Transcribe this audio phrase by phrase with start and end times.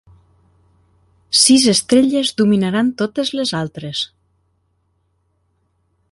[1.41, 4.01] Sis estrelles dominaran totes les altres.